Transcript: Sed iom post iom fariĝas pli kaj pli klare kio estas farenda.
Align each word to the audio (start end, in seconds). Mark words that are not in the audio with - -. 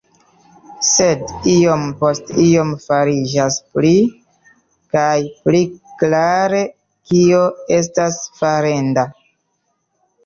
Sed 0.85 1.27
iom 1.51 1.83
post 1.99 2.31
iom 2.43 2.71
fariĝas 2.85 3.57
pli 3.75 3.93
kaj 4.97 5.13
pli 5.45 5.63
klare 6.03 6.63
kio 7.13 7.43
estas 7.81 8.19
farenda. 8.41 9.09